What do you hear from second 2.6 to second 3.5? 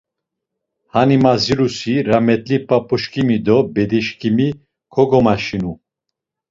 p̌ap̌uşǩimi